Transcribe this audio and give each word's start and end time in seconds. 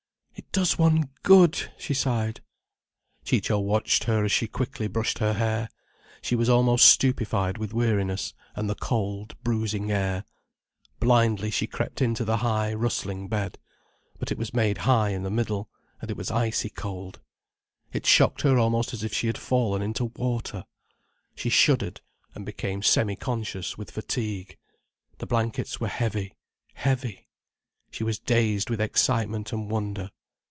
"It 0.33 0.51
does 0.53 0.77
one 0.77 1.09
good!" 1.23 1.71
she 1.77 1.93
sighed. 1.93 2.41
Ciccio 3.23 3.59
watched 3.59 4.03
her 4.05 4.25
as 4.25 4.31
she 4.33 4.47
quickly 4.47 4.87
brushed 4.89 5.19
her 5.19 5.33
hair. 5.33 5.69
She 6.21 6.35
was 6.35 6.49
almost 6.49 6.87
stupefied 6.87 7.57
with 7.57 7.73
weariness 7.73 8.33
and 8.53 8.69
the 8.69 8.75
cold, 8.75 9.35
bruising 9.43 9.91
air. 9.91 10.25
Blindly 10.99 11.51
she 11.51 11.67
crept 11.67 12.01
into 12.01 12.25
the 12.25 12.37
high, 12.37 12.73
rustling 12.73 13.29
bed. 13.29 13.59
But 14.19 14.29
it 14.29 14.37
was 14.37 14.53
made 14.53 14.79
high 14.79 15.09
in 15.11 15.23
the 15.23 15.29
middle. 15.29 15.69
And 16.01 16.11
it 16.11 16.17
was 16.17 16.31
icy 16.31 16.69
cold. 16.69 17.21
It 17.93 18.05
shocked 18.05 18.41
her 18.41 18.57
almost 18.57 18.93
as 18.93 19.05
if 19.05 19.13
she 19.13 19.27
had 19.27 19.37
fallen 19.37 19.81
into 19.81 20.05
water. 20.05 20.65
She 21.33 21.49
shuddered, 21.49 22.01
and 22.35 22.45
became 22.45 22.81
semi 22.83 23.15
conscious 23.15 23.77
with 23.77 23.91
fatigue. 23.91 24.57
The 25.19 25.27
blankets 25.27 25.79
were 25.79 25.87
heavy, 25.87 26.33
heavy. 26.73 27.29
She 27.89 28.03
was 28.03 28.19
dazed 28.19 28.69
with 28.69 28.81
excitement 28.81 29.53
and 29.53 29.69
wonder. 29.71 30.09